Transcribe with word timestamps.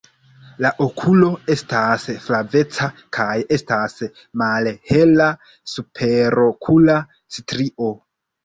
La 0.65 0.69
okulo 0.85 1.27
estas 1.55 2.05
flaveca 2.23 2.89
kaj 3.19 3.29
estas 3.59 4.01
malhela 4.43 5.29
superokula 5.75 6.99
strio. 7.39 7.95